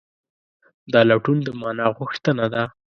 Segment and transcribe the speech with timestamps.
[0.93, 2.63] دا لټون د مانا غوښتنه ده.